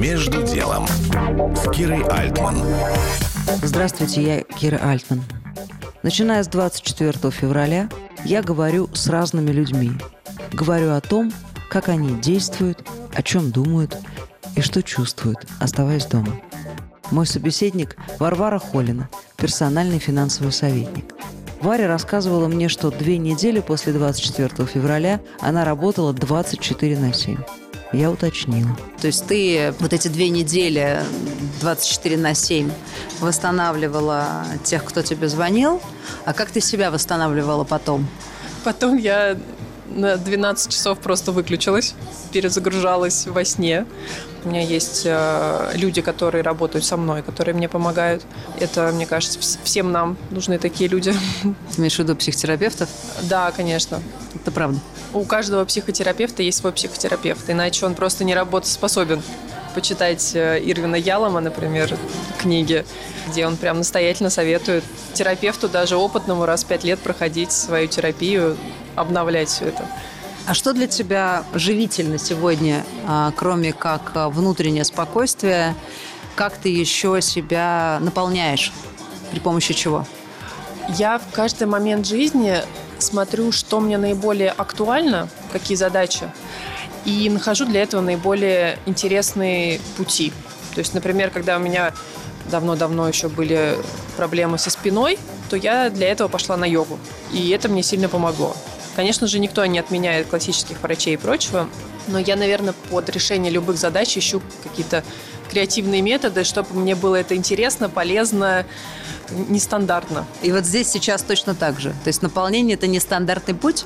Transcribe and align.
Между 0.00 0.42
делом 0.42 0.86
с 1.54 1.70
Кирой 1.72 2.02
Альтман. 2.04 2.56
Здравствуйте, 3.62 4.22
я 4.22 4.40
Кира 4.40 4.78
Альтман. 4.78 5.22
Начиная 6.02 6.42
с 6.42 6.48
24 6.48 7.30
февраля 7.30 7.86
я 8.24 8.42
говорю 8.42 8.88
с 8.94 9.08
разными 9.08 9.50
людьми. 9.50 9.92
Говорю 10.54 10.92
о 10.92 11.02
том, 11.02 11.30
как 11.68 11.90
они 11.90 12.18
действуют, 12.18 12.82
о 13.12 13.22
чем 13.22 13.50
думают 13.50 13.94
и 14.56 14.62
что 14.62 14.82
чувствуют, 14.82 15.46
оставаясь 15.60 16.06
дома. 16.06 16.40
Мой 17.10 17.26
собеседник 17.26 17.98
Варвара 18.18 18.58
Холина, 18.58 19.10
персональный 19.36 19.98
финансовый 19.98 20.52
советник. 20.52 21.14
Варя 21.60 21.88
рассказывала 21.88 22.48
мне, 22.48 22.70
что 22.70 22.90
две 22.90 23.18
недели 23.18 23.60
после 23.60 23.92
24 23.92 24.66
февраля 24.66 25.20
она 25.40 25.66
работала 25.66 26.14
24 26.14 26.98
на 26.98 27.12
7. 27.12 27.36
Я 27.92 28.10
уточнила. 28.10 28.76
То 29.00 29.08
есть 29.08 29.26
ты 29.26 29.74
вот 29.80 29.92
эти 29.92 30.06
две 30.08 30.28
недели 30.28 31.02
24 31.60 32.16
на 32.16 32.34
7 32.34 32.70
восстанавливала 33.20 34.44
тех, 34.62 34.84
кто 34.84 35.02
тебе 35.02 35.28
звонил, 35.28 35.80
а 36.24 36.32
как 36.32 36.50
ты 36.50 36.60
себя 36.60 36.90
восстанавливала 36.90 37.64
потом? 37.64 38.06
Потом 38.62 38.96
я 38.96 39.36
на 39.88 40.16
12 40.16 40.70
часов 40.72 41.00
просто 41.00 41.32
выключилась, 41.32 41.94
перезагружалась 42.32 43.26
во 43.26 43.44
сне. 43.44 43.86
У 44.44 44.48
меня 44.48 44.62
есть 44.62 45.02
э, 45.04 45.72
люди, 45.74 46.00
которые 46.00 46.42
работают 46.42 46.84
со 46.84 46.96
мной, 46.96 47.22
которые 47.22 47.54
мне 47.54 47.68
помогают. 47.68 48.22
Это, 48.60 48.90
мне 48.94 49.04
кажется, 49.04 49.38
вс- 49.40 49.58
всем 49.64 49.90
нам 49.90 50.16
нужны 50.30 50.58
такие 50.58 50.88
люди. 50.88 51.12
Ты 51.42 51.80
имеешь 51.80 51.96
в 51.96 51.98
виду 51.98 52.14
психотерапевтов? 52.14 52.88
Да, 53.22 53.50
конечно. 53.50 54.00
Это 54.34 54.50
правда. 54.52 54.78
У 55.12 55.24
каждого 55.24 55.64
психотерапевта 55.64 56.42
есть 56.42 56.58
свой 56.58 56.72
психотерапевт, 56.72 57.50
иначе 57.50 57.84
он 57.84 57.94
просто 57.94 58.22
не 58.24 58.34
работоспособен. 58.34 59.22
Почитать 59.74 60.34
э, 60.34 60.60
Ирвина 60.64 60.96
Ялома, 60.96 61.40
например, 61.40 61.96
книги, 62.38 62.84
где 63.28 63.46
он 63.46 63.56
прям 63.56 63.78
настоятельно 63.78 64.30
советует 64.30 64.84
терапевту, 65.14 65.68
даже 65.68 65.96
опытному, 65.96 66.44
раз 66.44 66.64
в 66.64 66.66
пять 66.66 66.84
лет 66.84 66.98
проходить 66.98 67.52
свою 67.52 67.86
терапию, 67.86 68.56
обновлять 68.96 69.48
все 69.48 69.66
это. 69.66 69.84
А 70.46 70.54
что 70.54 70.72
для 70.72 70.86
тебя 70.86 71.44
живительно 71.54 72.18
сегодня, 72.18 72.84
а, 73.06 73.32
кроме 73.36 73.72
как 73.72 74.12
а, 74.14 74.28
внутреннее 74.28 74.84
спокойствие? 74.84 75.74
Как 76.34 76.56
ты 76.56 76.68
еще 76.68 77.20
себя 77.20 77.98
наполняешь? 78.00 78.72
При 79.30 79.38
помощи 79.40 79.74
чего? 79.74 80.06
Я 80.88 81.18
в 81.18 81.32
каждый 81.32 81.68
момент 81.68 82.06
жизни 82.06 82.56
смотрю, 83.00 83.52
что 83.52 83.80
мне 83.80 83.98
наиболее 83.98 84.50
актуально, 84.50 85.28
какие 85.52 85.76
задачи, 85.76 86.30
и 87.04 87.28
нахожу 87.30 87.64
для 87.64 87.82
этого 87.82 88.00
наиболее 88.00 88.78
интересные 88.86 89.80
пути. 89.96 90.32
То 90.74 90.80
есть, 90.80 90.94
например, 90.94 91.30
когда 91.30 91.56
у 91.56 91.60
меня 91.60 91.92
давно-давно 92.50 93.08
еще 93.08 93.28
были 93.28 93.76
проблемы 94.16 94.58
со 94.58 94.70
спиной, 94.70 95.18
то 95.48 95.56
я 95.56 95.90
для 95.90 96.08
этого 96.10 96.28
пошла 96.28 96.56
на 96.56 96.64
йогу. 96.64 96.98
И 97.32 97.50
это 97.50 97.68
мне 97.68 97.82
сильно 97.82 98.08
помогло. 98.08 98.56
Конечно 98.96 99.26
же, 99.26 99.38
никто 99.38 99.64
не 99.66 99.78
отменяет 99.78 100.26
классических 100.26 100.82
врачей 100.82 101.14
и 101.14 101.16
прочего, 101.16 101.68
но 102.08 102.18
я, 102.18 102.36
наверное, 102.36 102.74
под 102.90 103.08
решение 103.10 103.50
любых 103.50 103.76
задач 103.76 104.16
ищу 104.16 104.42
какие-то 104.62 105.04
креативные 105.50 106.02
методы, 106.02 106.44
чтобы 106.44 106.74
мне 106.74 106.94
было 106.94 107.16
это 107.16 107.36
интересно, 107.36 107.88
полезно, 107.88 108.66
нестандартно. 109.30 110.26
И 110.42 110.52
вот 110.52 110.64
здесь 110.64 110.88
сейчас 110.88 111.22
точно 111.22 111.54
так 111.54 111.80
же. 111.80 111.90
То 112.04 112.08
есть 112.08 112.22
наполнение– 112.22 112.74
это 112.76 112.86
нестандартный 112.86 113.54
путь? 113.54 113.84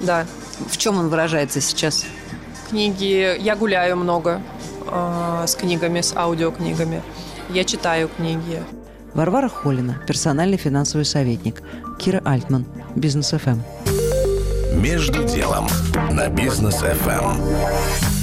Да. 0.00 0.26
В 0.70 0.76
чем 0.76 0.98
он 0.98 1.08
выражается 1.08 1.60
сейчас? 1.60 2.04
Книги. 2.68 3.36
Я 3.38 3.56
гуляю 3.56 3.96
много 3.96 4.42
э, 4.86 5.44
с 5.46 5.54
книгами, 5.54 6.00
с 6.00 6.14
аудиокнигами. 6.14 7.02
Я 7.50 7.64
читаю 7.64 8.08
книги. 8.08 8.62
Варвара 9.14 9.48
Холина, 9.48 10.02
персональный 10.06 10.58
финансовый 10.58 11.04
советник. 11.04 11.62
Кира 11.98 12.20
Альтман, 12.24 12.66
Бизнес 12.94 13.30
ФМ. 13.30 13.60
Между 14.76 15.24
делом 15.24 15.66
на 16.10 16.28
бизнес 16.28 16.82
FM. 16.82 18.15